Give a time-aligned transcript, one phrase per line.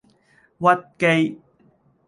[0.57, 1.39] 屈機